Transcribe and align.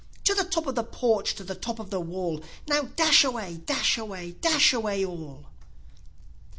To 0.23 0.33
the 0.33 0.43
top 0.45 0.65
of 0.65 0.73
the 0.73 0.83
porch! 0.83 1.35
to 1.35 1.43
the 1.43 1.53
top 1.53 1.77
of 1.77 1.91
the 1.91 1.99
wall! 1.99 2.41
Now 2.67 2.89
dash 2.95 3.23
away! 3.23 3.57
dash 3.57 3.99
away! 3.99 4.31
dash 4.31 4.73
away 4.73 5.05
all!" 5.05 5.45